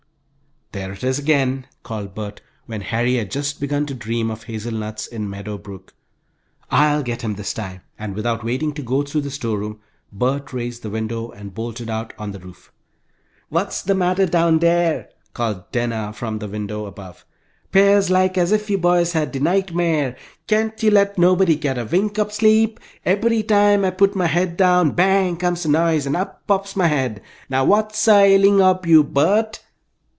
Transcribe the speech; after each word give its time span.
"There 0.73 0.93
it 0.93 1.03
is 1.03 1.19
again," 1.19 1.67
called 1.83 2.15
Bert, 2.15 2.39
when 2.65 2.79
Harry 2.79 3.15
had 3.15 3.29
just 3.29 3.59
begun 3.59 3.85
to 3.87 3.93
dream 3.93 4.31
of 4.31 4.43
hazelnuts 4.45 5.05
in 5.05 5.29
Meadow 5.29 5.57
Brook. 5.57 5.93
"I'll 6.69 7.03
get 7.03 7.23
him 7.23 7.35
this 7.35 7.51
time!" 7.53 7.81
and 7.99 8.15
without 8.15 8.45
waiting 8.45 8.71
to 8.75 8.81
go 8.81 9.03
through 9.03 9.19
the 9.21 9.31
storeroom, 9.31 9.81
Bert 10.13 10.53
raised 10.53 10.81
the 10.81 10.89
window 10.89 11.29
and 11.29 11.53
bolted 11.53 11.89
out 11.89 12.13
on 12.17 12.31
the 12.31 12.39
roof. 12.39 12.71
"What's 13.49 13.83
de 13.83 13.93
matter 13.93 14.25
down 14.25 14.59
dere?" 14.59 15.09
called 15.33 15.69
Dinah 15.73 16.13
from 16.13 16.39
the 16.39 16.47
window 16.47 16.85
above. 16.85 17.25
"'Pears 17.73 18.09
like 18.09 18.37
as 18.37 18.53
if 18.53 18.69
you 18.69 18.77
boys 18.77 19.11
had 19.11 19.33
de 19.33 19.41
nightmare. 19.41 20.15
Can't 20.47 20.81
you 20.81 20.89
let 20.89 21.17
nobody 21.17 21.57
get 21.57 21.77
a 21.77 21.83
wink 21.83 22.17
ob 22.17 22.31
sleep? 22.31 22.79
Ebbery 23.05 23.43
time 23.43 23.83
I 23.83 23.89
puts 23.89 24.15
my 24.15 24.27
head 24.27 24.55
down, 24.55 24.91
bang! 24.91 25.35
comes 25.35 25.65
a 25.65 25.69
noise 25.69 26.05
and 26.05 26.15
up 26.15 26.47
pops 26.47 26.77
my 26.77 26.87
head. 26.87 27.21
Now, 27.49 27.65
what's 27.65 28.07
a 28.07 28.33
ailin' 28.33 28.61
ob 28.61 28.85
you, 28.85 29.03
Bert?" 29.03 29.61